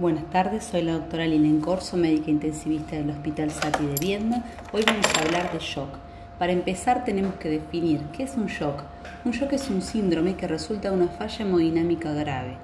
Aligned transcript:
Buenas 0.00 0.24
tardes, 0.30 0.64
soy 0.64 0.80
la 0.80 0.94
doctora 0.94 1.26
Lina 1.26 1.62
Corso, 1.62 1.98
médica 1.98 2.30
intensivista 2.30 2.96
del 2.96 3.10
Hospital 3.10 3.50
Sati 3.50 3.84
de 3.84 3.96
Viedma. 4.00 4.42
Hoy 4.72 4.82
vamos 4.86 5.04
a 5.14 5.20
hablar 5.20 5.52
de 5.52 5.58
shock. 5.58 5.90
Para 6.38 6.52
empezar 6.52 7.04
tenemos 7.04 7.34
que 7.34 7.50
definir 7.50 8.00
qué 8.16 8.22
es 8.22 8.34
un 8.34 8.46
shock. 8.46 8.82
Un 9.26 9.32
shock 9.32 9.52
es 9.52 9.68
un 9.68 9.82
síndrome 9.82 10.36
que 10.36 10.48
resulta 10.48 10.88
de 10.88 10.96
una 10.96 11.08
falla 11.08 11.44
hemodinámica 11.44 12.14
grave. 12.14 12.54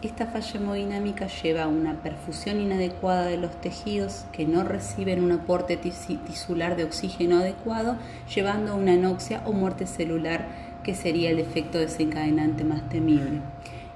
Esta 0.00 0.28
falla 0.28 0.60
hemodinámica 0.60 1.26
lleva 1.26 1.64
a 1.64 1.68
una 1.68 1.92
perfusión 2.02 2.58
inadecuada 2.58 3.26
de 3.26 3.36
los 3.36 3.50
tejidos 3.60 4.24
que 4.32 4.46
no 4.46 4.64
reciben 4.64 5.22
un 5.22 5.32
aporte 5.32 5.76
tisular 5.76 6.74
de 6.74 6.84
oxígeno 6.84 7.40
adecuado, 7.40 7.96
llevando 8.34 8.72
a 8.72 8.76
una 8.76 8.94
anoxia 8.94 9.42
o 9.44 9.52
muerte 9.52 9.86
celular, 9.86 10.46
que 10.82 10.94
sería 10.94 11.28
el 11.28 11.38
efecto 11.38 11.76
desencadenante 11.76 12.64
más 12.64 12.88
temible. 12.88 13.42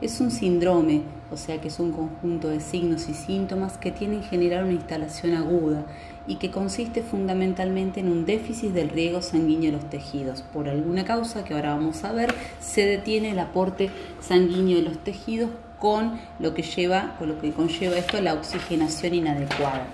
Es 0.03 0.21
un 0.21 0.33
síndrome, 0.33 1.03
o 1.31 1.37
sea 1.37 1.61
que 1.61 1.69
es 1.69 1.79
un 1.79 1.93
conjunto 1.93 2.49
de 2.49 2.59
signos 2.59 3.09
y 3.09 3.15
síntomas 3.15 3.79
que 3.79 3.93
tienen 3.93 4.23
que 4.23 4.31
generar 4.31 4.65
una 4.65 4.73
instalación 4.73 5.33
aguda 5.33 5.87
y 6.27 6.37
que 6.37 6.51
consiste 6.51 7.03
fundamentalmente 7.03 8.01
en 8.01 8.09
un 8.09 8.27
déficit 8.27 8.73
del 8.73 8.89
riego 8.89 9.23
sanguíneo 9.23 9.71
de 9.71 9.77
los 9.77 9.89
tejidos. 9.89 10.43
Por 10.43 10.69
alguna 10.69 11.05
causa 11.05 11.45
que 11.45 11.55
ahora 11.55 11.77
vamos 11.77 12.03
a 12.03 12.11
ver, 12.11 12.35
se 12.59 12.85
detiene 12.85 13.31
el 13.31 13.39
aporte 13.39 13.91
sanguíneo 14.21 14.79
de 14.79 14.83
los 14.83 14.99
tejidos 14.99 15.51
con 15.79 16.19
lo 16.41 16.53
que 16.53 16.63
lleva, 16.63 17.15
con 17.21 17.29
lo 17.29 17.41
que 17.41 17.53
conlleva 17.53 17.97
esto 17.97 18.21
la 18.21 18.35
oxigenación 18.35 19.15
inadecuada. 19.15 19.87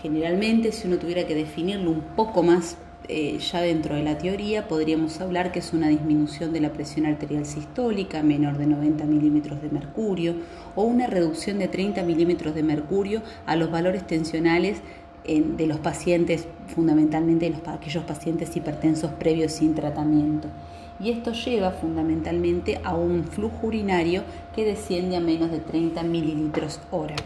Generalmente, 0.00 0.72
si 0.72 0.88
uno 0.88 0.96
tuviera 0.96 1.26
que 1.26 1.34
definirlo 1.34 1.90
un 1.90 2.00
poco 2.16 2.42
más 2.42 2.78
eh, 3.08 3.38
ya 3.38 3.60
dentro 3.60 3.94
de 3.94 4.02
la 4.02 4.18
teoría 4.18 4.68
podríamos 4.68 5.20
hablar 5.20 5.52
que 5.52 5.58
es 5.58 5.72
una 5.72 5.88
disminución 5.88 6.52
de 6.52 6.60
la 6.60 6.72
presión 6.72 7.06
arterial 7.06 7.46
sistólica 7.46 8.22
menor 8.22 8.58
de 8.58 8.66
90 8.66 9.04
milímetros 9.04 9.60
de 9.60 9.68
mercurio 9.68 10.34
o 10.74 10.84
una 10.84 11.06
reducción 11.06 11.58
de 11.58 11.68
30 11.68 12.02
milímetros 12.02 12.54
de 12.54 12.62
mercurio 12.62 13.22
a 13.46 13.56
los 13.56 13.70
valores 13.70 14.06
tensionales 14.06 14.78
de 15.24 15.66
los 15.66 15.78
pacientes, 15.78 16.46
fundamentalmente 16.66 17.48
los, 17.48 17.66
aquellos 17.66 18.04
pacientes 18.04 18.54
hipertensos 18.56 19.10
previos 19.12 19.52
sin 19.52 19.74
tratamiento. 19.74 20.48
Y 21.00 21.10
esto 21.10 21.32
lleva 21.32 21.70
fundamentalmente 21.72 22.80
a 22.84 22.94
un 22.94 23.24
flujo 23.24 23.66
urinario 23.66 24.22
que 24.54 24.64
desciende 24.64 25.16
a 25.16 25.20
menos 25.20 25.50
de 25.50 25.58
30 25.58 26.02
mililitros 26.02 26.80
hora. 26.90 27.16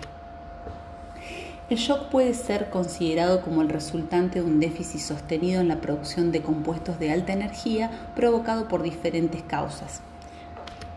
El 1.70 1.76
shock 1.76 2.04
puede 2.04 2.32
ser 2.32 2.70
considerado 2.70 3.42
como 3.42 3.60
el 3.60 3.68
resultante 3.68 4.40
de 4.40 4.46
un 4.46 4.58
déficit 4.58 5.02
sostenido 5.02 5.60
en 5.60 5.68
la 5.68 5.82
producción 5.82 6.32
de 6.32 6.40
compuestos 6.40 6.98
de 6.98 7.10
alta 7.10 7.34
energía 7.34 7.90
provocado 8.16 8.68
por 8.68 8.82
diferentes 8.82 9.42
causas. 9.42 10.00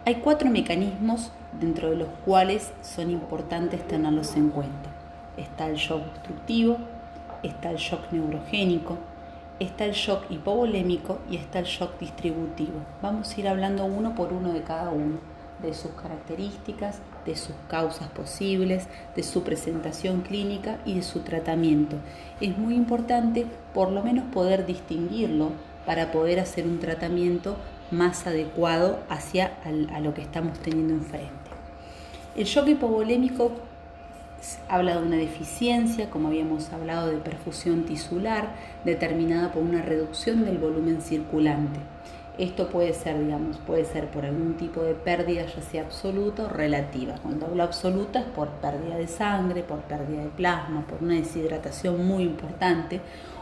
Hay 0.05 0.21
cuatro 0.23 0.49
mecanismos 0.49 1.29
dentro 1.59 1.89
de 1.89 1.97
los 1.97 2.07
cuales 2.23 2.71
son 2.83 3.11
importantes 3.11 3.85
tenerlos 3.85 4.33
en 4.37 4.49
cuenta. 4.49 4.89
Está 5.35 5.67
el 5.67 5.75
shock 5.75 6.03
obstructivo, 6.07 6.77
está 7.43 7.69
el 7.71 7.77
shock 7.77 8.09
neurogénico, 8.13 8.97
está 9.59 9.83
el 9.83 9.91
shock 9.91 10.23
hipovolémico 10.31 11.19
y 11.29 11.35
está 11.35 11.59
el 11.59 11.65
shock 11.65 11.99
distributivo. 11.99 12.79
Vamos 13.01 13.35
a 13.35 13.39
ir 13.41 13.49
hablando 13.49 13.83
uno 13.83 14.15
por 14.15 14.31
uno 14.31 14.53
de 14.53 14.61
cada 14.61 14.89
uno 14.91 15.30
de 15.61 15.73
sus 15.73 15.91
características, 15.91 16.99
de 17.25 17.35
sus 17.35 17.55
causas 17.67 18.07
posibles, 18.09 18.87
de 19.15 19.23
su 19.23 19.43
presentación 19.43 20.21
clínica 20.21 20.79
y 20.85 20.95
de 20.95 21.03
su 21.03 21.19
tratamiento. 21.19 21.97
Es 22.39 22.57
muy 22.57 22.75
importante 22.75 23.45
por 23.73 23.91
lo 23.91 24.03
menos 24.03 24.25
poder 24.33 24.65
distinguirlo 24.65 25.51
para 25.85 26.11
poder 26.11 26.39
hacer 26.39 26.65
un 26.65 26.79
tratamiento 26.79 27.57
más 27.91 28.25
adecuado 28.27 28.99
hacia 29.09 29.57
lo 30.01 30.13
que 30.13 30.21
estamos 30.21 30.59
teniendo 30.59 30.93
enfrente. 30.93 31.31
El 32.35 32.45
shock 32.45 32.69
hipovolémico 32.69 33.51
habla 34.69 34.95
de 34.99 35.05
una 35.05 35.17
deficiencia, 35.17 36.09
como 36.09 36.29
habíamos 36.29 36.71
hablado, 36.71 37.07
de 37.07 37.17
perfusión 37.17 37.83
tisular 37.83 38.55
determinada 38.85 39.51
por 39.51 39.63
una 39.63 39.81
reducción 39.81 40.45
del 40.45 40.57
volumen 40.57 41.01
circulante. 41.01 41.79
Esto 42.41 42.69
puede 42.69 42.93
ser, 42.93 43.23
digamos, 43.23 43.57
puede 43.59 43.85
ser 43.85 44.09
por 44.09 44.25
algún 44.25 44.57
tipo 44.57 44.81
de 44.81 44.95
pérdida, 44.95 45.45
ya 45.45 45.61
sea 45.61 45.83
absoluta 45.83 46.45
o 46.45 46.49
relativa. 46.49 47.13
Cuando 47.21 47.45
hablo 47.45 47.61
absoluta 47.61 48.21
es 48.21 48.25
por 48.25 48.47
pérdida 48.53 48.97
de 48.97 49.07
sangre, 49.07 49.61
por 49.61 49.81
pérdida 49.81 50.23
de 50.23 50.29
plasma, 50.29 50.87
por 50.87 51.03
una 51.03 51.13
deshidratación 51.13 52.03
muy 52.03 52.23
importante 52.23 52.99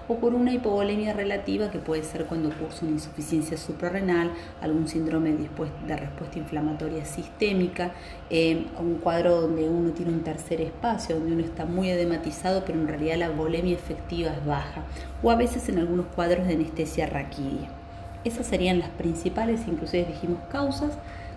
o 0.09 0.17
por 0.17 0.35
una 0.35 0.51
hipovolemia 0.51 1.13
relativa 1.13 1.71
que 1.71 1.79
puede 1.79 2.03
ser 2.03 2.25
cuando 2.25 2.49
cursa 2.49 2.83
una 2.83 2.95
insuficiencia 2.95 3.57
suprarrenal, 3.57 4.33
algún 4.59 4.89
síndrome 4.89 5.31
de 5.31 5.95
respuesta 5.95 6.37
inflamatoria 6.37 7.05
sistémica, 7.05 7.93
eh, 8.29 8.65
un 8.81 8.95
cuadro 8.95 9.39
donde 9.39 9.69
uno 9.69 9.91
tiene 9.91 10.11
un 10.11 10.25
tercer 10.25 10.59
espacio, 10.59 11.15
donde 11.15 11.35
uno 11.35 11.45
está 11.45 11.63
muy 11.63 11.89
edematizado, 11.89 12.65
pero 12.65 12.77
en 12.77 12.89
realidad 12.89 13.15
la 13.15 13.29
volemia 13.29 13.75
efectiva 13.75 14.31
es 14.31 14.45
baja, 14.45 14.83
o 15.23 15.31
a 15.31 15.35
veces 15.35 15.69
en 15.69 15.77
algunos 15.77 16.07
cuadros 16.07 16.45
de 16.47 16.55
anestesia 16.55 17.05
raquidia. 17.05 17.78
Esas 18.23 18.47
serían 18.47 18.79
las 18.79 18.89
principales, 18.89 19.61
inclusive 19.67 20.05
dijimos 20.05 20.39
causas 20.51 20.91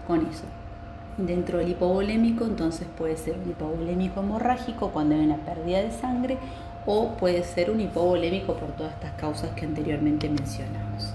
con 0.06 0.26
eso. 0.26 0.44
Dentro 1.16 1.58
del 1.58 1.70
hipovolémico, 1.70 2.44
entonces 2.44 2.86
puede 2.96 3.16
ser 3.16 3.36
un 3.38 3.50
hipovolémico 3.50 4.20
hemorrágico 4.20 4.90
cuando 4.90 5.14
hay 5.14 5.20
una 5.24 5.36
pérdida 5.36 5.82
de 5.82 5.90
sangre 5.90 6.38
o 6.86 7.12
puede 7.16 7.44
ser 7.44 7.70
un 7.70 7.80
hipovolémico 7.80 8.54
por 8.54 8.70
todas 8.72 8.94
estas 8.94 9.12
causas 9.12 9.50
que 9.50 9.66
anteriormente 9.66 10.28
mencionamos. 10.28 11.12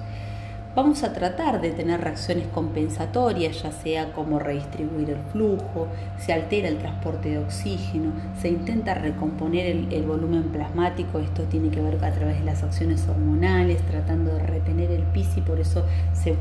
Vamos 0.78 1.02
a 1.02 1.12
tratar 1.12 1.60
de 1.60 1.72
tener 1.72 2.02
reacciones 2.02 2.46
compensatorias, 2.50 3.64
ya 3.64 3.72
sea 3.72 4.14
como 4.14 4.38
redistribuir 4.38 5.10
el 5.10 5.24
flujo, 5.32 5.88
se 6.20 6.34
altera 6.34 6.68
el 6.68 6.78
transporte 6.78 7.30
de 7.30 7.40
oxígeno, 7.40 8.12
se 8.40 8.50
intenta 8.50 8.94
recomponer 8.94 9.66
el, 9.66 10.04
volumen 10.04 10.44
plasmático, 10.50 11.18
esto 11.18 11.46
tiene 11.46 11.72
que 11.72 11.82
ver 11.82 11.96
a 12.06 12.12
través 12.12 12.38
de 12.38 12.46
las 12.46 12.62
acciones 12.62 13.08
hormonales, 13.10 13.82
tratando 13.88 14.36
de 14.36 14.44
retener 14.44 14.92
el 14.92 15.02
pis 15.02 15.36
y 15.36 15.42
por 15.42 15.60
eso 15.60 15.84
se, 16.14 16.36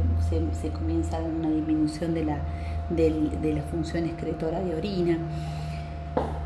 comienza 0.71 1.19
una 1.21 1.49
disminución 1.49 2.13
de 2.13 2.27
la, 2.27 2.39
de 2.91 3.55
la 3.55 3.63
función 3.63 4.05
excretora 4.05 4.61
de 4.61 4.75
orina. 4.75 5.17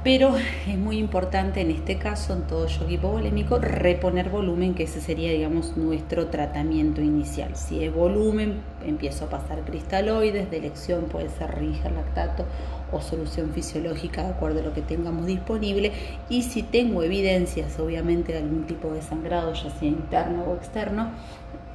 Pero 0.02 0.34
es 0.66 0.78
muy 0.78 0.96
importante 0.96 1.60
en 1.60 1.70
este 1.70 1.98
caso, 1.98 2.32
en 2.32 2.46
todo 2.46 2.66
shock 2.66 2.90
hipovolémico, 2.90 3.58
reponer 3.58 4.30
volumen, 4.30 4.74
que 4.74 4.84
ese 4.84 4.98
sería, 4.98 5.30
digamos, 5.30 5.76
nuestro 5.76 6.28
tratamiento 6.28 7.02
inicial. 7.02 7.54
Si 7.54 7.84
es 7.84 7.92
volumen, 7.92 8.62
empiezo 8.86 9.26
a 9.26 9.28
pasar 9.28 9.60
cristaloides, 9.60 10.50
de 10.50 10.56
elección 10.56 11.04
puede 11.04 11.28
ser 11.28 11.54
rija, 11.58 11.90
lactato 11.90 12.46
o 12.90 13.02
solución 13.02 13.50
fisiológica 13.50 14.22
de 14.22 14.30
acuerdo 14.30 14.60
a 14.60 14.62
lo 14.62 14.72
que 14.72 14.80
tengamos 14.80 15.26
disponible. 15.26 15.92
Y 16.30 16.44
si 16.44 16.62
tengo 16.62 17.02
evidencias, 17.02 17.78
obviamente, 17.78 18.32
de 18.32 18.38
algún 18.38 18.64
tipo 18.64 18.94
de 18.94 19.02
sangrado, 19.02 19.52
ya 19.52 19.68
sea 19.68 19.88
interno 19.88 20.44
o 20.44 20.56
externo, 20.56 21.10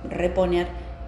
reponer 0.10 0.66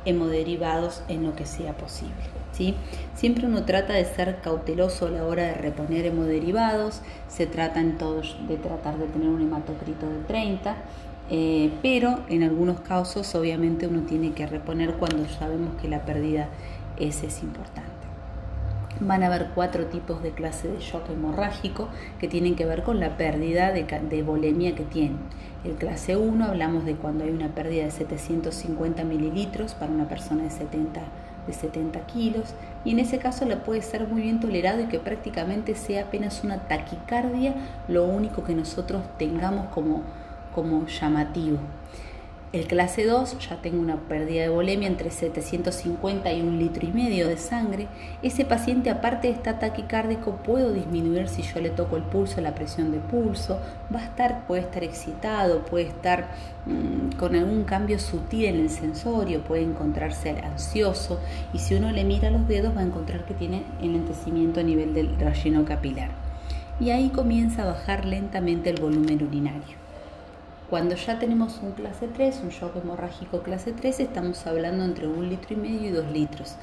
hemoderivados 0.07 1.03
en 1.09 1.23
lo 1.23 1.35
que 1.35 1.45
sea 1.45 1.75
posible. 1.75 2.15
¿sí? 2.53 2.75
Siempre 3.13 3.45
uno 3.45 3.65
trata 3.65 3.93
de 3.93 4.05
ser 4.05 4.39
cauteloso 4.41 5.07
a 5.07 5.11
la 5.11 5.25
hora 5.25 5.43
de 5.43 5.53
reponer 5.53 6.05
hemoderivados, 6.05 7.01
se 7.27 7.45
trata 7.45 7.81
en 7.81 7.97
todos 7.97 8.37
de 8.47 8.55
tratar 8.55 8.97
de 8.97 9.05
tener 9.07 9.27
un 9.27 9.41
hematocrito 9.41 10.07
de 10.09 10.19
30, 10.27 10.75
eh, 11.29 11.71
pero 11.81 12.21
en 12.29 12.43
algunos 12.43 12.79
casos 12.79 13.35
obviamente 13.35 13.85
uno 13.85 14.01
tiene 14.01 14.31
que 14.31 14.47
reponer 14.47 14.93
cuando 14.93 15.27
sabemos 15.27 15.75
que 15.81 15.89
la 15.89 16.05
pérdida 16.05 16.47
es, 16.97 17.21
es 17.23 17.43
importante. 17.43 17.86
Van 18.99 19.21
a 19.21 19.27
haber 19.27 19.49
cuatro 19.53 19.85
tipos 19.85 20.23
de 20.23 20.31
clase 20.31 20.67
de 20.67 20.79
shock 20.79 21.09
hemorrágico 21.09 21.89
que 22.19 22.27
tienen 22.27 22.55
que 22.55 22.65
ver 22.65 22.83
con 22.83 22.99
la 22.99 23.15
pérdida 23.15 23.71
de, 23.71 23.83
de 23.83 24.23
volemia 24.23 24.73
que 24.73 24.83
tienen. 24.83 25.17
El 25.63 25.73
clase 25.73 26.17
1 26.17 26.45
hablamos 26.45 26.85
de 26.85 26.95
cuando 26.95 27.23
hay 27.23 27.29
una 27.29 27.49
pérdida 27.49 27.83
de 27.83 27.91
750 27.91 29.03
mililitros 29.03 29.73
para 29.73 29.91
una 29.91 30.07
persona 30.07 30.43
de 30.43 30.49
70, 30.49 31.01
de 31.45 31.53
70 31.53 31.99
kilos 32.07 32.55
y 32.85 32.91
en 32.91 32.99
ese 32.99 33.19
caso 33.19 33.45
la 33.45 33.63
puede 33.63 33.81
ser 33.81 34.07
muy 34.07 34.21
bien 34.21 34.39
tolerado 34.39 34.81
y 34.81 34.85
que 34.85 34.99
prácticamente 34.99 35.75
sea 35.75 36.03
apenas 36.05 36.43
una 36.43 36.67
taquicardia 36.67 37.53
lo 37.87 38.05
único 38.05 38.43
que 38.43 38.55
nosotros 38.55 39.03
tengamos 39.17 39.67
como, 39.67 40.03
como 40.55 40.87
llamativo. 40.87 41.57
El 42.53 42.65
clase 42.65 43.05
2 43.05 43.39
ya 43.39 43.61
tengo 43.61 43.81
una 43.81 43.97
pérdida 44.07 44.43
de 44.43 44.47
volemia 44.47 44.87
entre 44.87 45.11
750 45.11 46.31
y 46.31 46.41
un 46.41 46.57
litro 46.57 46.87
y 46.87 46.93
medio 46.93 47.27
de 47.27 47.35
sangre. 47.35 47.87
Ese 48.21 48.45
paciente 48.45 48.89
aparte 48.89 49.27
de 49.27 49.33
estar 49.33 49.59
taquicárdico 49.59 50.37
puedo 50.37 50.71
disminuir 50.71 51.27
si 51.27 51.41
yo 51.41 51.59
le 51.59 51.71
toco 51.71 51.97
el 51.97 52.03
pulso, 52.03 52.39
la 52.39 52.55
presión 52.55 52.93
de 52.93 52.99
pulso. 52.99 53.59
Va 53.93 53.99
a 53.99 54.05
estar, 54.05 54.47
puede 54.47 54.61
estar 54.61 54.81
excitado, 54.85 55.65
puede 55.65 55.87
estar 55.87 56.29
mm, 56.65 57.17
con 57.17 57.35
algún 57.35 57.65
cambio 57.65 57.99
sutil 57.99 58.45
en 58.45 58.61
el 58.61 58.69
sensorio, 58.69 59.41
puede 59.41 59.63
encontrarse 59.63 60.29
ansioso 60.29 61.19
y 61.51 61.59
si 61.59 61.75
uno 61.75 61.91
le 61.91 62.05
mira 62.05 62.29
los 62.29 62.47
dedos 62.47 62.73
va 62.77 62.79
a 62.79 62.85
encontrar 62.85 63.25
que 63.25 63.33
tiene 63.33 63.63
enlentecimiento 63.81 64.61
a 64.61 64.63
nivel 64.63 64.93
del 64.93 65.19
relleno 65.19 65.65
capilar. 65.65 66.11
Y 66.79 66.91
ahí 66.91 67.09
comienza 67.09 67.63
a 67.63 67.73
bajar 67.73 68.05
lentamente 68.05 68.69
el 68.69 68.79
volumen 68.79 69.21
urinario. 69.21 69.86
Cuando 70.69 70.95
ya 70.95 71.17
tenemos 71.17 71.61
un 71.63 71.71
clase 71.71 72.09
3, 72.09 72.41
un 72.43 72.49
shock 72.49 72.75
hemorrágico 72.75 73.41
clase 73.41 73.71
3, 73.71 74.01
estamos 74.01 74.45
hablando 74.47 74.83
entre 74.83 75.07
un 75.07 75.29
litro 75.29 75.53
y 75.53 75.55
medio 75.55 75.87
y 75.87 75.91
dos 75.91 76.11
litros. 76.11 76.55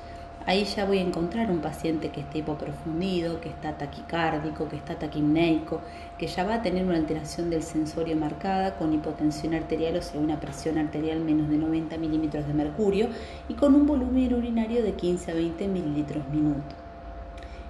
Ahí 0.45 0.65
ya 0.65 0.85
voy 0.85 0.99
a 0.99 1.01
encontrar 1.01 1.51
un 1.51 1.61
paciente 1.61 2.11
que 2.11 2.21
está 2.21 2.37
hipoprofundido, 2.37 3.41
que 3.41 3.49
está 3.49 3.79
taquicárdico, 3.79 4.69
que 4.69 4.77
está 4.77 4.99
taquimneico, 4.99 5.81
que 6.19 6.27
ya 6.27 6.45
va 6.45 6.57
a 6.57 6.63
tener 6.63 6.85
una 6.85 6.97
alteración 6.97 7.49
del 7.49 7.63
sensorio 7.63 8.15
marcada 8.15 8.77
con 8.77 8.93
hipotensión 8.93 9.55
arterial, 9.55 9.97
o 9.97 10.03
sea, 10.03 10.21
una 10.21 10.39
presión 10.39 10.77
arterial 10.77 11.21
menos 11.21 11.49
de 11.49 11.57
90 11.57 11.97
milímetros 11.97 12.47
de 12.47 12.53
mercurio 12.53 13.09
y 13.49 13.55
con 13.55 13.75
un 13.75 13.87
volumen 13.87 14.35
urinario 14.35 14.83
de 14.83 14.93
15 14.93 15.31
a 15.31 15.35
20 15.35 15.67
mililitros 15.69 16.29
minuto. 16.29 16.75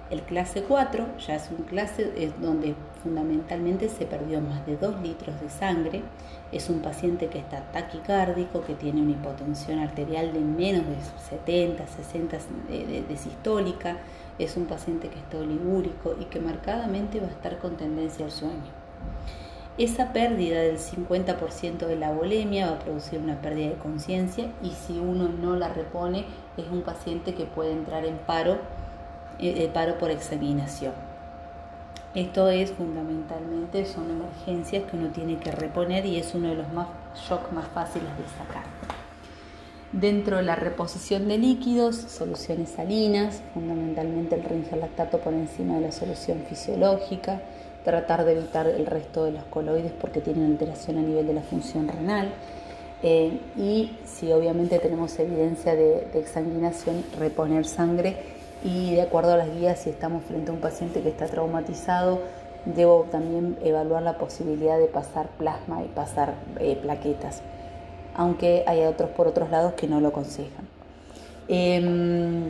El 0.09 0.21
clase 0.23 0.63
4 0.63 1.17
ya 1.25 1.35
es 1.35 1.49
un 1.57 1.63
clase 1.63 2.11
es 2.17 2.41
donde 2.41 2.75
fundamentalmente 3.05 3.87
se 3.87 4.07
perdió 4.07 4.41
más 4.41 4.65
de 4.65 4.77
2 4.77 4.99
litros 5.03 5.39
de 5.39 5.49
sangre. 5.49 6.01
Es 6.51 6.71
un 6.71 6.79
paciente 6.79 7.27
que 7.27 7.37
está 7.37 7.61
taquicárdico, 7.71 8.61
que 8.61 8.73
tiene 8.73 9.01
una 9.01 9.11
hipotensión 9.11 9.77
arterial 9.77 10.33
de 10.33 10.39
menos 10.39 10.85
de 10.87 10.95
70, 11.29 11.85
60 11.85 12.37
de, 12.67 13.03
de 13.07 13.17
sistólica. 13.17 13.97
Es 14.39 14.57
un 14.57 14.65
paciente 14.65 15.09
que 15.09 15.19
está 15.19 15.37
oligúrico 15.37 16.15
y 16.19 16.25
que 16.25 16.39
marcadamente 16.39 17.19
va 17.19 17.27
a 17.27 17.31
estar 17.31 17.59
con 17.59 17.77
tendencia 17.77 18.25
al 18.25 18.31
sueño. 18.31 18.73
Esa 19.77 20.11
pérdida 20.11 20.61
del 20.61 20.79
50% 20.79 21.85
de 21.85 21.95
la 21.97 22.11
bolemia 22.11 22.71
va 22.71 22.77
a 22.77 22.79
producir 22.79 23.19
una 23.19 23.39
pérdida 23.41 23.69
de 23.69 23.75
conciencia 23.75 24.47
y 24.63 24.71
si 24.71 24.97
uno 24.97 25.27
no 25.27 25.55
la 25.55 25.69
repone 25.69 26.25
es 26.57 26.65
un 26.71 26.81
paciente 26.81 27.35
que 27.35 27.45
puede 27.45 27.73
entrar 27.73 28.05
en 28.05 28.17
paro 28.17 28.57
el 29.39 29.69
paro 29.69 29.97
por 29.97 30.11
examinación. 30.11 30.93
Esto 32.15 32.47
es 32.47 32.71
fundamentalmente, 32.71 33.85
son 33.85 34.09
emergencias 34.09 34.89
que 34.89 34.95
uno 34.95 35.09
tiene 35.09 35.37
que 35.37 35.51
reponer 35.51 36.05
y 36.05 36.15
es 36.15 36.33
uno 36.33 36.47
de 36.47 36.55
los 36.55 36.71
más 36.71 36.87
shocks 37.27 37.51
más 37.51 37.67
fáciles 37.67 38.07
de 38.07 38.23
sacar. 38.37 38.63
Dentro 39.91 40.37
de 40.37 40.43
la 40.43 40.55
reposición 40.55 41.27
de 41.27 41.37
líquidos, 41.37 41.97
soluciones 41.97 42.69
salinas, 42.69 43.41
fundamentalmente 43.53 44.35
el 44.35 44.45
rinsolactato 44.45 45.19
por 45.19 45.33
encima 45.33 45.75
de 45.75 45.81
la 45.81 45.91
solución 45.91 46.43
fisiológica, 46.47 47.41
tratar 47.83 48.23
de 48.23 48.31
evitar 48.31 48.65
el 48.65 48.85
resto 48.85 49.25
de 49.25 49.33
los 49.33 49.43
coloides 49.43 49.91
porque 49.91 50.21
tienen 50.21 50.51
alteración 50.51 50.97
a 50.97 51.01
nivel 51.01 51.27
de 51.27 51.33
la 51.33 51.41
función 51.41 51.89
renal. 51.89 52.29
Eh, 53.03 53.41
y 53.57 53.91
si 54.05 54.31
obviamente 54.31 54.79
tenemos 54.79 55.19
evidencia 55.19 55.75
de, 55.75 56.07
de 56.13 56.19
exsanguinación, 56.19 57.03
reponer 57.19 57.65
sangre 57.65 58.34
y 58.65 58.95
de 58.95 59.03
acuerdo 59.03 59.33
a 59.33 59.37
las 59.37 59.53
guías, 59.53 59.77
si 59.77 59.91
estamos 59.91 60.23
frente 60.23 60.49
a 60.49 60.53
un 60.55 60.59
paciente 60.59 61.03
que 61.03 61.09
está 61.09 61.27
traumatizado, 61.27 62.19
debo 62.65 63.05
también 63.11 63.59
evaluar 63.63 64.01
la 64.01 64.17
posibilidad 64.17 64.79
de 64.79 64.87
pasar 64.87 65.27
plasma 65.37 65.83
y 65.83 65.87
pasar 65.87 66.33
eh, 66.59 66.75
plaquetas, 66.75 67.43
aunque 68.15 68.63
hay 68.65 68.83
otros 68.85 69.11
por 69.11 69.27
otros 69.27 69.51
lados 69.51 69.73
que 69.73 69.87
no 69.87 70.01
lo 70.01 70.07
aconsejan. 70.07 70.67
Em, 71.47 72.47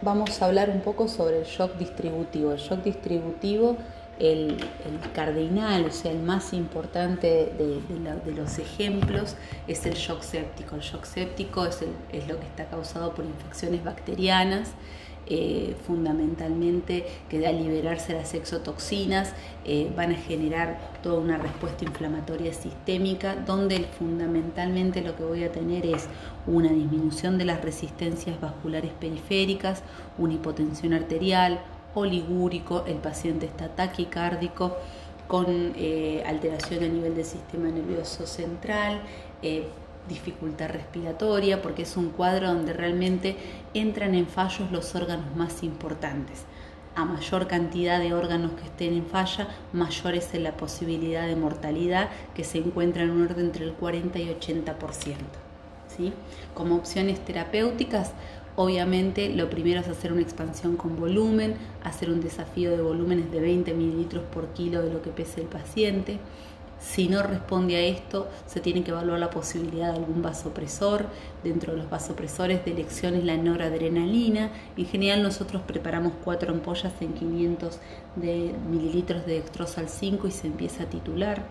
vamos 0.00 0.42
a 0.42 0.46
hablar 0.46 0.70
un 0.70 0.80
poco 0.80 1.06
sobre 1.06 1.38
el 1.38 1.44
shock 1.44 1.76
distributivo. 1.76 2.50
El 2.50 2.58
shock 2.58 2.82
distributivo 2.82 3.76
el, 4.18 4.56
cardinal, 5.14 5.86
o 5.86 5.90
sea, 5.90 6.12
el 6.12 6.22
más 6.22 6.52
importante 6.52 7.52
de, 7.58 8.32
los 8.34 8.58
ejemplos 8.58 9.36
es 9.66 9.84
el 9.86 9.94
shock 9.94 10.22
séptico. 10.22 10.76
El 10.76 10.82
shock 10.82 11.04
séptico 11.04 11.66
es, 11.66 11.82
lo 12.28 12.38
que 12.38 12.46
está 12.46 12.66
causado 12.66 13.14
por 13.14 13.24
infecciones 13.24 13.82
bacterianas, 13.84 14.72
eh, 15.26 15.76
fundamentalmente 15.86 17.06
que 17.28 17.46
al 17.46 17.62
liberarse 17.62 18.12
las 18.12 18.34
exotoxinas 18.34 19.32
eh, 19.64 19.90
van 19.96 20.10
a 20.10 20.16
generar 20.16 20.78
toda 21.02 21.20
una 21.20 21.38
respuesta 21.38 21.84
inflamatoria 21.84 22.52
sistémica, 22.52 23.36
donde 23.36 23.86
fundamentalmente 23.98 25.00
lo 25.00 25.16
que 25.16 25.22
voy 25.22 25.44
a 25.44 25.52
tener 25.52 25.86
es 25.86 26.08
una 26.46 26.70
disminución 26.70 27.38
de 27.38 27.44
las 27.44 27.62
resistencias 27.62 28.40
vasculares 28.40 28.90
periféricas, 28.98 29.82
una 30.18 30.34
hipotensión 30.34 30.92
arterial, 30.92 31.60
oligúrico, 31.94 32.84
el 32.86 32.96
paciente 32.96 33.46
está 33.46 33.68
taquicárdico 33.68 34.76
con 35.28 35.72
eh, 35.76 36.22
alteración 36.26 36.84
a 36.84 36.88
nivel 36.88 37.14
del 37.14 37.24
sistema 37.24 37.68
nervioso 37.68 38.26
central, 38.26 39.00
eh, 39.42 39.66
dificultad 40.08 40.70
respiratoria, 40.70 41.62
porque 41.62 41.82
es 41.82 41.96
un 41.96 42.10
cuadro 42.10 42.48
donde 42.48 42.72
realmente 42.72 43.36
entran 43.72 44.14
en 44.14 44.26
fallos 44.26 44.70
los 44.70 44.94
órganos 44.94 45.34
más 45.36 45.62
importantes. 45.62 46.44
A 46.94 47.06
mayor 47.06 47.46
cantidad 47.46 47.98
de 47.98 48.12
órganos 48.12 48.52
que 48.52 48.64
estén 48.64 48.92
en 48.92 49.06
falla, 49.06 49.48
mayor 49.72 50.14
es 50.14 50.34
la 50.34 50.56
posibilidad 50.56 51.26
de 51.26 51.36
mortalidad 51.36 52.10
que 52.34 52.44
se 52.44 52.58
encuentra 52.58 53.02
en 53.02 53.10
un 53.10 53.22
orden 53.22 53.46
entre 53.46 53.64
el 53.64 53.72
40 53.72 54.18
y 54.18 54.28
80%. 54.28 54.74
¿sí? 55.96 56.12
Como 56.52 56.76
opciones 56.76 57.24
terapéuticas, 57.24 58.12
Obviamente 58.56 59.30
lo 59.30 59.48
primero 59.48 59.80
es 59.80 59.88
hacer 59.88 60.12
una 60.12 60.22
expansión 60.22 60.76
con 60.76 60.96
volumen, 60.96 61.54
hacer 61.82 62.10
un 62.10 62.20
desafío 62.20 62.70
de 62.70 62.82
volúmenes 62.82 63.30
de 63.32 63.40
20 63.40 63.72
mililitros 63.74 64.24
por 64.24 64.48
kilo 64.48 64.82
de 64.82 64.92
lo 64.92 65.00
que 65.00 65.10
pese 65.10 65.40
el 65.40 65.46
paciente. 65.46 66.18
Si 66.82 67.08
no 67.08 67.22
responde 67.22 67.76
a 67.76 67.80
esto, 67.80 68.28
se 68.46 68.60
tiene 68.60 68.82
que 68.82 68.90
evaluar 68.90 69.20
la 69.20 69.30
posibilidad 69.30 69.92
de 69.92 69.98
algún 69.98 70.20
vasopresor. 70.20 71.06
Dentro 71.44 71.72
de 71.72 71.78
los 71.78 71.88
vasopresores 71.88 72.64
de 72.64 72.72
elección 72.72 73.14
es 73.14 73.24
la 73.24 73.36
noradrenalina. 73.36 74.50
En 74.76 74.86
general 74.86 75.22
nosotros 75.22 75.62
preparamos 75.62 76.12
cuatro 76.24 76.52
ampollas 76.52 76.92
en 77.00 77.12
500 77.14 77.78
de 78.16 78.52
mililitros 78.68 79.24
de 79.26 79.34
dextrosal 79.34 79.88
5 79.88 80.26
y 80.26 80.30
se 80.32 80.48
empieza 80.48 80.82
a 80.82 80.86
titular 80.86 81.46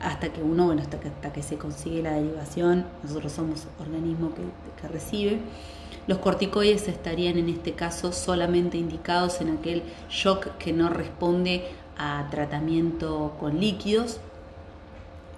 hasta 0.00 0.32
que 0.32 0.42
uno, 0.42 0.66
bueno, 0.66 0.82
hasta 0.82 1.00
que, 1.00 1.08
hasta 1.08 1.32
que 1.32 1.42
se 1.42 1.56
consigue 1.56 2.02
la 2.02 2.12
derivación, 2.12 2.86
nosotros 3.02 3.32
somos 3.32 3.66
organismo 3.80 4.32
que, 4.34 4.42
que 4.80 4.88
recibe. 4.88 5.40
Los 6.06 6.18
corticoides 6.18 6.86
estarían 6.88 7.36
en 7.38 7.48
este 7.48 7.72
caso 7.72 8.12
solamente 8.12 8.78
indicados 8.78 9.40
en 9.40 9.50
aquel 9.50 9.82
shock 10.08 10.56
que 10.58 10.72
no 10.72 10.88
responde 10.88 11.64
a 11.98 12.28
tratamiento 12.30 13.34
con 13.40 13.60
líquidos. 13.60 14.20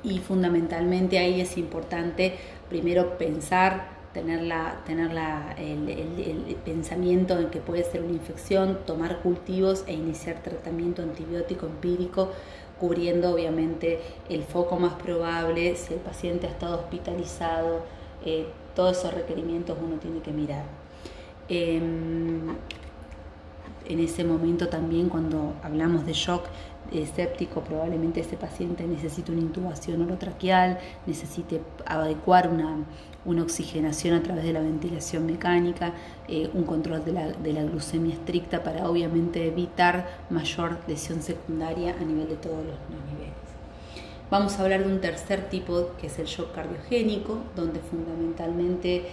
Y 0.05 0.19
fundamentalmente 0.19 1.19
ahí 1.19 1.41
es 1.41 1.56
importante 1.56 2.37
primero 2.69 3.17
pensar, 3.17 3.88
tener, 4.12 4.41
tener 4.85 5.11
el, 5.56 5.88
el, 5.88 6.56
pensamiento 6.65 7.38
en 7.38 7.49
que 7.50 7.61
puede 7.61 7.85
ser 7.85 8.03
una 8.03 8.12
infección, 8.12 8.79
tomar 8.87 9.20
cultivos 9.20 9.85
e 9.87 9.94
iniciar 9.94 10.43
tratamiento 10.43 11.03
antibiótico 11.03 11.67
empírico 11.67 12.31
cubriendo 12.79 13.35
obviamente 13.35 14.00
el 14.29 14.44
foco 14.44 14.76
más 14.76 14.94
probable, 14.94 15.75
si 15.76 15.94
el 15.94 16.00
paciente 16.00 16.47
ha 16.47 16.50
estado 16.50 16.79
hospitalizado, 16.79 17.82
eh, 18.25 18.47
todos 18.79 18.97
esos 18.97 19.13
requerimientos 19.13 19.77
uno 19.85 19.97
tiene 19.97 20.21
que 20.21 20.31
mirar. 20.31 20.63
Em, 21.49 22.55
en 23.89 23.99
ese 23.99 24.23
momento 24.23 24.69
también 24.69 25.09
cuando 25.09 25.55
hablamos 25.65 26.07
de 26.07 26.13
shock 26.13 26.45
escéptico, 26.93 27.63
probablemente 27.63 28.20
ese 28.20 28.37
paciente 28.37 28.87
necesite 28.87 29.32
una 29.32 29.41
intubación 29.41 30.01
orotraqueal, 30.03 30.79
necesite 31.06 31.61
adecuar 31.87 32.51
una, 32.51 32.77
una 33.25 33.43
oxigenación 33.43 34.15
a 34.15 34.23
través 34.23 34.44
de 34.44 34.53
la 34.53 34.61
ventilación 34.61 35.27
mecánica, 35.27 35.94
eh, 36.29 36.49
un 36.55 36.63
control 36.63 37.05
de 37.05 37.13
la, 37.15 37.32
de 37.32 37.53
la, 37.53 37.65
glucemia 37.65 38.15
estricta 38.15 38.63
para 38.63 38.89
obviamente 38.89 39.44
evitar 39.44 40.06
mayor 40.31 40.79
lesión 40.87 41.20
secundaria 41.20 41.97
a 42.01 42.05
nivel 42.05 42.29
de 42.29 42.37
todos 42.37 42.58
los 42.58 42.79
niveles. 42.89 43.57
Vamos 44.31 44.58
a 44.58 44.65
hablar 44.65 44.85
de 44.85 44.93
un 44.93 45.01
tercer 45.01 45.49
tipo 45.49 45.93
que 45.99 46.08
es 46.08 46.19
el 46.19 46.27
shock 46.27 46.55
cardiogénico, 46.55 47.39
donde 47.56 47.81
fundamentalmente 47.81 49.06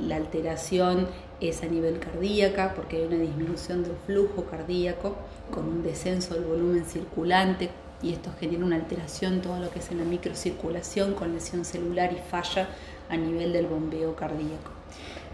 la 0.00 0.16
alteración 0.16 1.06
es 1.38 1.62
a 1.62 1.66
nivel 1.66 1.98
cardíaca 1.98 2.72
porque 2.74 2.96
hay 2.96 3.04
una 3.04 3.18
disminución 3.18 3.82
del 3.82 3.92
flujo 4.06 4.46
cardíaco 4.46 5.16
con 5.50 5.68
un 5.68 5.82
descenso 5.82 6.32
del 6.32 6.44
volumen 6.44 6.86
circulante 6.86 7.68
y 8.00 8.14
esto 8.14 8.30
genera 8.40 8.64
una 8.64 8.76
alteración 8.76 9.42
todo 9.42 9.58
lo 9.60 9.68
que 9.68 9.80
es 9.80 9.90
en 9.90 9.98
la 9.98 10.04
microcirculación 10.04 11.12
con 11.12 11.34
lesión 11.34 11.66
celular 11.66 12.14
y 12.14 12.30
falla 12.30 12.70
a 13.10 13.18
nivel 13.18 13.52
del 13.52 13.66
bombeo 13.66 14.16
cardíaco. 14.16 14.73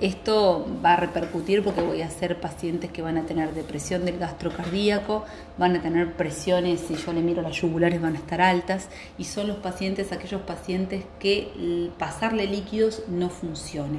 Esto 0.00 0.66
va 0.82 0.94
a 0.94 0.96
repercutir 0.96 1.62
porque 1.62 1.82
voy 1.82 2.00
a 2.00 2.06
hacer 2.06 2.40
pacientes 2.40 2.90
que 2.90 3.02
van 3.02 3.18
a 3.18 3.26
tener 3.26 3.52
depresión 3.52 4.06
del 4.06 4.18
gastrocardíaco, 4.18 5.26
van 5.58 5.76
a 5.76 5.82
tener 5.82 6.14
presiones, 6.14 6.80
si 6.80 6.96
yo 6.96 7.12
le 7.12 7.20
miro 7.20 7.42
las 7.42 7.60
yugulares 7.60 8.00
van 8.00 8.14
a 8.14 8.18
estar 8.18 8.40
altas 8.40 8.88
y 9.18 9.24
son 9.24 9.48
los 9.48 9.58
pacientes, 9.58 10.10
aquellos 10.10 10.40
pacientes 10.40 11.04
que 11.18 11.90
pasarle 11.98 12.46
líquidos 12.46 13.02
no 13.08 13.28
funciona. 13.28 13.98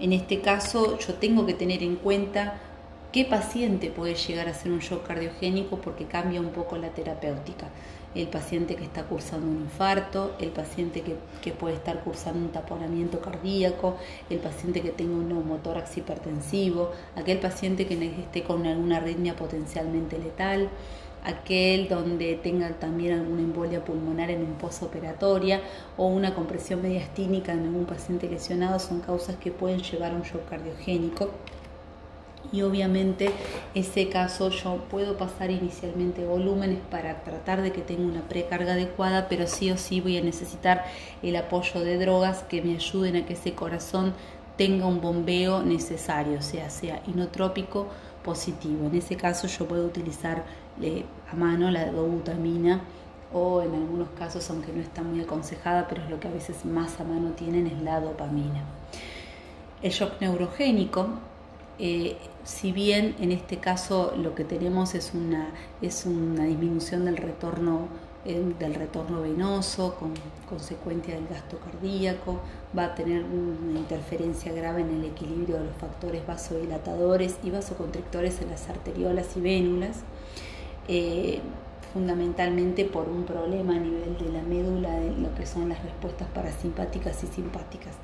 En 0.00 0.12
este 0.12 0.42
caso 0.42 0.98
yo 0.98 1.14
tengo 1.14 1.46
que 1.46 1.54
tener 1.54 1.82
en 1.82 1.96
cuenta 1.96 2.60
¿Qué 3.16 3.24
paciente 3.24 3.88
puede 3.88 4.14
llegar 4.14 4.46
a 4.46 4.52
ser 4.52 4.70
un 4.72 4.80
shock 4.80 5.06
cardiogénico 5.06 5.78
porque 5.78 6.04
cambia 6.04 6.38
un 6.38 6.50
poco 6.50 6.76
la 6.76 6.90
terapéutica? 6.90 7.68
El 8.14 8.28
paciente 8.28 8.76
que 8.76 8.84
está 8.84 9.04
cursando 9.04 9.46
un 9.46 9.62
infarto, 9.62 10.36
el 10.38 10.50
paciente 10.50 11.02
que, 11.40 11.52
puede 11.52 11.76
estar 11.76 12.04
cursando 12.04 12.40
un 12.40 12.52
taponamiento 12.52 13.22
cardíaco, 13.22 13.96
el 14.28 14.38
paciente 14.38 14.82
que 14.82 14.90
tenga 14.90 15.16
un 15.16 15.28
neumotórax 15.28 15.96
hipertensivo, 15.96 16.90
aquel 17.14 17.38
paciente 17.38 17.86
que 17.86 17.94
esté 17.94 18.42
con 18.42 18.66
alguna 18.66 18.98
arritmia 18.98 19.34
potencialmente 19.34 20.18
letal, 20.18 20.68
aquel 21.24 21.88
donde 21.88 22.34
tenga 22.34 22.68
también 22.78 23.14
alguna 23.14 23.40
embolia 23.40 23.82
pulmonar 23.82 24.30
en 24.30 24.42
un 24.42 24.58
posoperatoria 24.58 25.62
o 25.96 26.06
una 26.06 26.34
compresión 26.34 26.82
mediastínica 26.82 27.52
en 27.52 27.60
algún 27.60 27.86
paciente 27.86 28.28
lesionado 28.28 28.78
son 28.78 29.00
causas 29.00 29.36
que 29.36 29.50
pueden 29.50 29.80
llevar 29.80 30.12
a 30.12 30.16
un 30.16 30.22
shock 30.22 30.46
cardiogénico 30.50 31.30
y 32.52 32.62
obviamente 32.62 33.30
ese 33.74 34.08
caso 34.08 34.50
yo 34.50 34.76
puedo 34.90 35.16
pasar 35.16 35.50
inicialmente 35.50 36.24
volúmenes 36.24 36.78
para 36.90 37.22
tratar 37.22 37.62
de 37.62 37.72
que 37.72 37.82
tenga 37.82 38.04
una 38.04 38.22
precarga 38.22 38.74
adecuada, 38.74 39.28
pero 39.28 39.46
sí 39.46 39.70
o 39.70 39.76
sí 39.76 40.00
voy 40.00 40.16
a 40.16 40.22
necesitar 40.22 40.84
el 41.22 41.36
apoyo 41.36 41.80
de 41.80 41.98
drogas 41.98 42.42
que 42.44 42.62
me 42.62 42.74
ayuden 42.74 43.16
a 43.16 43.26
que 43.26 43.34
ese 43.34 43.54
corazón 43.54 44.14
tenga 44.56 44.86
un 44.86 45.00
bombeo 45.00 45.62
necesario, 45.62 46.40
sea, 46.40 46.70
sea 46.70 47.02
inotrópico 47.06 47.88
positivo. 48.24 48.86
En 48.86 48.96
ese 48.96 49.16
caso 49.16 49.46
yo 49.46 49.66
puedo 49.66 49.84
utilizar 49.84 50.44
eh, 50.80 51.04
a 51.30 51.36
mano 51.36 51.70
la 51.70 51.90
dobutamina 51.90 52.80
o 53.32 53.60
en 53.60 53.74
algunos 53.74 54.08
casos, 54.10 54.48
aunque 54.50 54.72
no 54.72 54.80
está 54.80 55.02
muy 55.02 55.20
aconsejada, 55.20 55.86
pero 55.88 56.02
es 56.02 56.10
lo 56.10 56.20
que 56.20 56.28
a 56.28 56.30
veces 56.30 56.64
más 56.64 57.00
a 57.00 57.04
mano 57.04 57.30
tienen, 57.30 57.66
es 57.66 57.82
la 57.82 58.00
dopamina. 58.00 58.62
El 59.82 59.90
shock 59.90 60.20
neurogénico, 60.20 61.08
eh, 61.78 62.16
si 62.44 62.72
bien 62.72 63.16
en 63.20 63.32
este 63.32 63.58
caso 63.58 64.14
lo 64.16 64.34
que 64.34 64.44
tenemos 64.44 64.94
es 64.94 65.12
una, 65.14 65.50
es 65.82 66.06
una 66.06 66.44
disminución 66.44 67.04
del 67.04 67.16
retorno 67.16 67.88
del 68.26 68.74
retorno 68.74 69.22
venoso 69.22 69.94
con 69.94 70.12
consecuencia 70.48 71.14
del 71.14 71.28
gasto 71.28 71.58
cardíaco, 71.58 72.40
va 72.76 72.86
a 72.86 72.94
tener 72.94 73.22
una 73.22 73.78
interferencia 73.78 74.52
grave 74.52 74.82
en 74.82 74.90
el 74.90 75.04
equilibrio 75.04 75.58
de 75.58 75.66
los 75.66 75.76
factores 75.76 76.26
vasodilatadores 76.26 77.36
y 77.44 77.50
vasoconstrictores 77.50 78.40
en 78.40 78.50
las 78.50 78.68
arteriolas 78.68 79.36
y 79.36 79.40
vénulas, 79.40 79.98
eh, 80.88 81.40
fundamentalmente 81.92 82.84
por 82.84 83.08
un 83.08 83.24
problema 83.24 83.76
a 83.76 83.78
nivel 83.78 84.18
de 84.18 84.32
la 84.32 84.42
médula 84.42 84.90
de 84.98 85.12
lo 85.16 85.32
que 85.34 85.46
son 85.46 85.68
las 85.68 85.82
respuestas 85.82 86.28
parasimpáticas 86.28 87.22
y 87.22 87.28
simpáticas. 87.28 87.94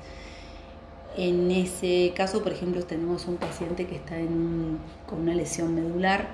En 1.15 1.51
ese 1.51 2.11
caso, 2.15 2.41
por 2.41 2.51
ejemplo, 2.51 2.83
tenemos 2.83 3.27
un 3.27 3.37
paciente 3.37 3.85
que 3.85 3.95
está 3.95 4.15
con 5.07 5.19
una 5.19 5.35
lesión 5.35 5.75
medular, 5.75 6.27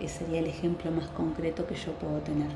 ese 0.00 0.24
sería 0.24 0.40
el 0.40 0.46
ejemplo 0.48 0.90
más 0.90 1.06
concreto 1.08 1.66
que 1.66 1.76
yo 1.76 1.92
puedo 1.92 2.18
tener. 2.18 2.48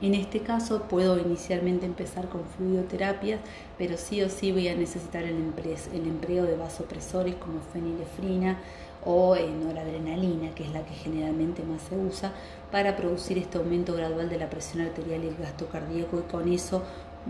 En 0.00 0.14
este 0.14 0.40
caso 0.40 0.82
puedo 0.82 1.16
inicialmente 1.16 1.86
empezar 1.86 2.28
con 2.28 2.42
fluidoterapias, 2.56 3.40
pero 3.78 3.96
sí 3.96 4.20
o 4.22 4.28
sí 4.28 4.50
voy 4.50 4.66
a 4.66 4.74
necesitar 4.74 5.22
el, 5.22 5.36
empleo 5.36 6.44
de 6.44 6.56
vasopresores 6.56 7.36
como 7.36 7.60
fenilefrina 7.72 8.58
o 9.04 9.36
noradrenalina, 9.36 10.52
que 10.56 10.64
es 10.64 10.72
la 10.72 10.84
que 10.84 10.94
generalmente 10.94 11.62
más 11.62 11.82
se 11.82 11.96
usa, 11.96 12.32
para 12.72 12.96
producir 12.96 13.38
este 13.38 13.58
aumento 13.58 13.94
gradual 13.94 14.28
de 14.28 14.38
la 14.38 14.50
presión 14.50 14.84
arterial 14.84 15.22
y 15.22 15.28
el 15.28 15.36
gasto 15.36 15.68
cardíaco 15.68 16.18
y 16.18 16.28
con 16.28 16.52
eso 16.52 16.82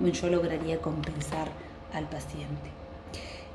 yo 0.02 0.28
lograría 0.30 0.80
compensar 0.80 1.48
al 1.92 2.08
paciente. 2.08 2.81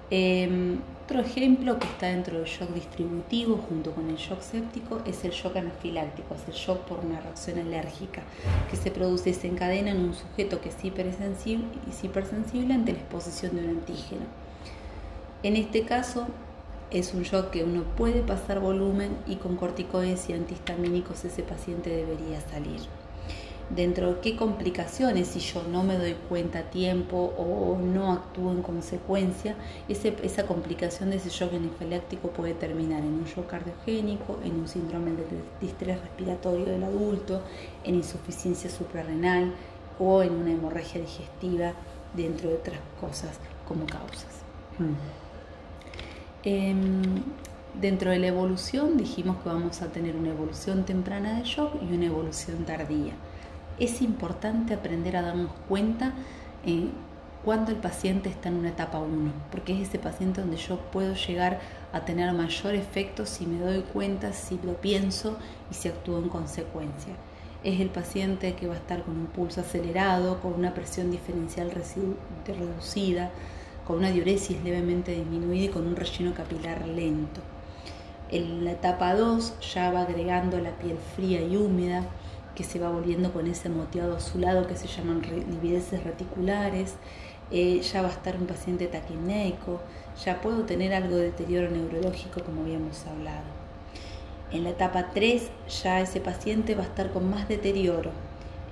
Em, 0.09 0.79
otro 1.03 1.19
ejemplo 1.19 1.79
que 1.79 1.85
está 1.85 2.07
dentro 2.07 2.37
del 2.37 2.45
shock 2.45 2.69
distributivo 2.69 3.57
junto 3.57 3.91
con 3.91 4.09
el 4.09 4.15
shock 4.15 4.41
séptico 4.41 5.01
es 5.05 5.25
el 5.25 5.31
shock 5.31 5.57
anafiláctico, 5.57 6.35
es 6.35 6.47
el 6.47 6.53
shock 6.53 6.79
por 6.79 6.99
una 6.99 7.19
reacción 7.19 7.59
alérgica 7.59 8.23
que 8.69 8.77
se 8.77 8.91
produce 8.91 9.31
y 9.31 9.33
se 9.33 9.47
encadena 9.47 9.91
en 9.91 9.99
un 9.99 10.13
sujeto 10.13 10.61
que 10.61 10.69
es 10.69 10.83
hipersensible, 10.83 11.67
es 11.89 12.03
hipersensible 12.03 12.73
ante 12.73 12.93
la 12.93 12.99
exposición 12.99 13.55
de 13.55 13.63
un 13.63 13.69
antígeno. 13.69 14.25
En 15.43 15.55
este 15.55 15.83
caso 15.83 16.27
es 16.91 17.13
un 17.13 17.23
shock 17.23 17.51
que 17.51 17.63
uno 17.65 17.83
puede 17.97 18.21
pasar 18.21 18.59
volumen 18.59 19.17
y 19.27 19.35
con 19.35 19.57
corticoides 19.57 20.29
y 20.29 20.33
antihistamínicos 20.33 21.25
ese 21.25 21.43
paciente 21.43 21.89
debería 21.89 22.39
salir 22.41 22.81
dentro 23.69 24.13
de 24.13 24.19
qué 24.21 24.36
complicaciones, 24.36 25.27
si 25.27 25.39
yo 25.39 25.63
no 25.63 25.83
me 25.83 25.97
doy 25.97 26.15
cuenta 26.29 26.59
a 26.59 26.63
tiempo 26.63 27.33
o 27.38 27.77
no 27.77 28.13
actúo 28.13 28.51
en 28.51 28.62
consecuencia, 28.62 29.55
esa 29.88 30.45
complicación 30.45 31.09
de 31.09 31.17
ese 31.17 31.29
shock 31.29 31.53
anafiláctico 31.53 32.29
puede 32.29 32.53
terminar 32.53 33.01
en 33.01 33.13
un 33.13 33.25
shock 33.25 33.47
cardiogénico, 33.47 34.39
en 34.43 34.59
un 34.59 34.67
síndrome 34.67 35.12
de 35.12 35.25
distrés 35.59 36.00
respiratorio 36.00 36.65
del 36.65 36.83
adulto, 36.83 37.41
en 37.83 37.95
insuficiencia 37.95 38.69
suprarrenal 38.69 39.53
o 40.00 40.24
en 40.24 40.33
una 40.33 40.51
hemorragia 40.51 41.01
digestiva, 41.01 41.74
dentro 42.15 42.50
de 42.50 42.55
otras 42.55 42.79
cosas 43.01 43.38
como 43.67 43.86
causas. 43.86 44.41
Mm. 44.79 44.93
Em, 46.43 47.24
dentro 47.81 48.12
de 48.12 48.19
la 48.19 48.27
evolución 48.27 48.95
dijimos 48.95 49.38
que 49.43 49.50
vamos 49.50 49.81
a 49.81 49.88
tener 49.91 50.15
una 50.15 50.29
evolución 50.29 50.86
temprana 50.86 51.38
de 51.38 51.43
shock 51.43 51.74
y 51.81 51.93
una 51.93 52.05
evolución 52.05 52.63
tardía 52.63 53.13
es 53.79 54.01
importante 54.01 54.74
aprender 54.74 55.17
a 55.17 55.22
darnos 55.22 55.51
cuenta 55.67 56.13
eh, 56.65 56.89
cuando 57.43 57.72
el 57.72 57.77
paciente 57.77 58.29
está 58.29 58.50
en 58.50 58.55
una 58.55 58.69
etapa 58.69 59.00
1, 59.00 59.31
porque 59.51 59.74
es 59.74 59.88
ese 59.88 60.00
paciente 60.00 60.41
donde 60.41 60.57
yo 60.57 60.77
puedo 60.91 61.13
llegar 61.13 61.60
a 61.93 62.01
tener 62.01 62.34
mayor 62.34 62.75
efecto 62.75 63.25
si 63.25 63.46
me 63.46 63.60
doy 63.60 63.81
cuenta, 63.81 64.34
si 64.34 64.60
lo 64.63 64.74
pienso 64.81 65.38
y 65.72 65.75
si 65.75 65.88
actúo 65.88 66.17
en 66.17 66.29
consecuencia. 66.29 67.13
Es 67.63 67.79
el 67.79 67.89
paciente 67.89 68.55
que 68.55 68.67
va 68.67 68.74
a 68.74 68.77
estar 68.77 69.03
con 69.03 69.17
un 69.17 69.27
pulso 69.27 69.62
acelerado, 69.62 70.41
con 70.41 70.53
una 70.53 70.74
presión 70.74 71.10
diferencial 71.10 71.72
reducida, 71.72 73.31
con 73.86 73.98
una 73.98 74.12
diuresis 74.12 74.62
levemente 74.63 75.13
disminuida 75.13 75.65
y 75.65 75.69
con 75.69 75.88
un 75.88 75.96
relleno 75.96 76.34
capilar 76.34 76.86
lento. 76.86 77.39
En 78.29 78.65
la 78.65 78.72
etapa 78.72 79.15
2 79.15 79.72
ya 79.74 79.91
va 79.91 80.01
agregando 80.01 80.60
la 80.60 80.72
piel 80.72 80.98
fría 81.15 81.41
y 81.41 81.55
húmeda, 81.55 82.03
que 82.57 82.63
se 82.63 82.79
va 82.79 82.89
volviendo 82.89 83.31
con 83.31 83.45
ese 83.45 83.69
moteado 83.69 84.15
azulado 84.15 84.65
que 84.65 84.75
se 84.75 84.87
llaman 84.87 85.21
livideces 85.21 86.03
reticulares, 86.03 86.95
eh, 87.51 87.81
ya 87.81 88.01
va 88.01 88.07
a 88.07 88.11
estar 88.11 88.35
un 88.35 88.47
paciente 88.47 88.87
taquimneico, 88.87 89.79
ya 90.25 90.41
puedo 90.41 90.63
tener 90.63 90.91
algo 90.91 91.17
de 91.17 91.25
deterioro 91.25 91.69
neurológico 91.69 92.43
como 92.43 92.63
habíamos 92.63 93.05
hablado. 93.05 93.45
En 94.51 94.63
la 94.63 94.71
etapa 94.71 95.11
3 95.13 95.51
ya 95.83 96.01
ese 96.01 96.19
paciente 96.19 96.73
va 96.73 96.81
a 96.81 96.87
estar 96.87 97.11
con 97.11 97.29
más 97.29 97.47
deterioro, 97.47 98.09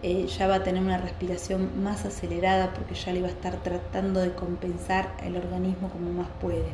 eh, 0.01 0.25
ya 0.35 0.47
va 0.47 0.55
a 0.55 0.63
tener 0.63 0.81
una 0.81 0.97
respiración 0.97 1.83
más 1.83 2.05
acelerada 2.05 2.73
porque 2.73 2.95
ya 2.95 3.13
le 3.13 3.21
va 3.21 3.27
a 3.27 3.31
estar 3.31 3.61
tratando 3.61 4.19
de 4.19 4.33
compensar 4.33 5.15
el 5.23 5.37
organismo 5.37 5.89
como 5.89 6.11
más 6.11 6.27
puede, 6.41 6.69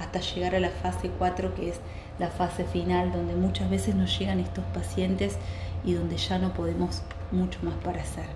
hasta 0.00 0.18
llegar 0.18 0.56
a 0.56 0.60
la 0.60 0.70
fase 0.70 1.12
4 1.16 1.54
que 1.54 1.68
es 1.68 1.76
la 2.18 2.28
fase 2.28 2.64
final 2.64 3.12
donde 3.12 3.36
muchas 3.36 3.70
veces 3.70 3.94
nos 3.94 4.18
llegan 4.18 4.40
estos 4.40 4.64
pacientes 4.74 5.36
y 5.86 5.94
donde 5.94 6.18
ya 6.18 6.38
no 6.38 6.52
podemos 6.52 7.02
mucho 7.32 7.60
más 7.62 7.74
para 7.76 8.02
hacer. 8.02 8.26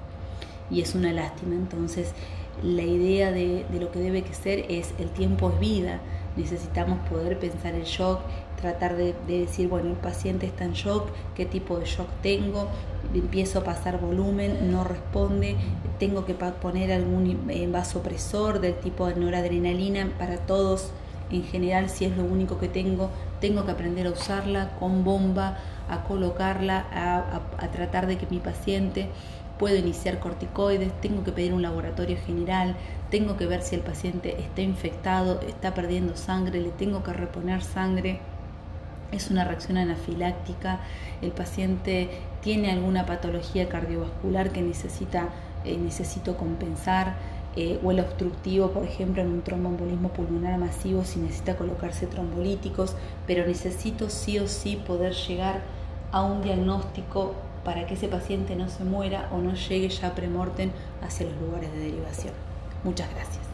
Y 0.71 0.81
es 0.81 0.95
una 0.95 1.13
lástima. 1.13 1.55
Entonces, 1.55 2.13
la 2.63 2.83
idea 2.83 3.33
de, 3.33 3.67
lo 3.79 3.91
que 3.91 3.99
debe 3.99 4.23
que 4.23 4.33
ser 4.33 4.65
es 4.69 4.95
el 4.99 5.11
tiempo 5.11 5.51
es 5.51 5.61
vida. 5.61 6.01
Necesitamos 6.37 6.99
poder 7.09 7.39
pensar 7.39 7.75
el 7.75 7.85
shock, 7.85 8.21
tratar 8.61 8.97
de, 8.97 9.15
decir, 9.27 9.69
bueno, 9.69 9.91
el 9.91 9.97
paciente 9.97 10.47
está 10.47 10.65
en 10.65 10.73
shock, 10.73 11.09
qué 11.35 11.45
tipo 11.45 11.79
de 11.79 11.87
shock 11.87 12.09
tengo, 12.23 12.69
empiezo 13.13 13.59
a 13.59 13.65
pasar 13.65 14.01
volumen, 14.01 14.71
no 14.71 14.85
responde, 14.85 15.57
tengo 15.99 16.25
que 16.25 16.35
poner 16.35 16.93
algún 16.93 17.51
eh, 17.51 17.67
vasopresor 17.67 18.61
del 18.61 18.75
tipo 18.79 19.07
de 19.09 19.17
noradrenalina 19.17 20.09
para 20.19 20.37
todos 20.37 20.93
en 21.31 21.45
general, 21.45 21.89
si 21.89 22.05
es 22.05 22.17
lo 22.17 22.25
único 22.25 22.59
que 22.59 22.69
tengo, 22.69 23.11
tengo 23.41 23.65
que 23.65 23.71
aprender 23.71 24.07
a 24.07 24.11
usarla 24.11 24.77
con 24.79 25.05
bomba, 25.05 25.59
a 25.91 26.05
colocarla, 26.05 26.87
a, 26.93 27.69
tratar 27.69 28.07
de 28.07 28.17
que 28.17 28.27
mi 28.31 28.39
paciente 28.39 29.09
pueda 29.59 29.77
iniciar 29.77 30.21
corticoides, 30.21 30.93
tengo 31.01 31.23
que 31.25 31.33
pedir 31.33 31.53
un 31.53 31.63
laboratorio 31.63 32.17
general, 32.25 32.77
tengo 33.11 33.37
que 33.37 33.47
ver 33.47 33.63
si 33.63 33.75
el 33.75 33.83
paciente 33.83 34.41
está 34.41 34.63
infectado, 34.63 35.41
está 35.43 35.75
perdiendo 35.75 36.17
sangre, 36.17 36.61
le 36.61 36.71
tengo 36.71 37.03
que 37.03 37.13
reponer 37.13 37.63
sangre. 37.63 38.21
Es 39.13 39.31
una 39.31 39.45
reacción 39.45 39.77
anafiláctica, 39.77 40.81
el 41.21 41.33
paciente 41.33 42.09
tiene 42.41 42.71
alguna 42.71 43.05
patología 43.05 43.69
cardiovascular 43.69 44.51
que 44.51 44.63
necesita, 44.63 45.29
eh, 45.65 45.77
necesito 45.77 46.37
compensar, 46.37 47.17
eh, 47.57 47.81
o 47.83 47.91
el 47.91 47.99
obstructivo, 47.99 48.71
por 48.71 48.85
ejemplo, 48.85 49.23
en 49.23 49.29
un 49.29 49.43
tromboembolismo 49.43 50.11
pulmonar 50.11 50.57
masivo, 50.59 51.05
si 51.05 51.19
necesita 51.19 51.57
colocarse 51.57 52.07
trombolíticos, 52.07 52.95
pero 53.27 53.45
necesito 53.45 54.09
sí 54.09 54.39
o 54.39 54.47
sí 54.47 54.77
poder 54.77 55.15
llegar 55.15 55.61
un 56.13 56.43
diagnóstico 56.43 57.35
para 57.65 57.87
que 57.87 57.95
ese 57.95 58.09
paciente 58.09 58.57
no 58.57 58.69
se 58.69 58.85
muera 58.85 59.29
o 59.33 59.39
no 59.39 59.55
llegue 59.55 59.89
ya 59.89 60.15
premortem 60.15 60.71
hacia 61.03 61.27
los 61.27 61.41
lugares 61.41 61.73
de 61.73 61.79
derivación. 61.79 62.35
Muchas 62.85 63.09
gracias. 63.15 63.41